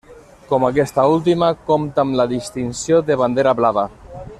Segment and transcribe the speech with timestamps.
[0.51, 3.89] Com aquesta última, compta amb la distinció de Bandera blava.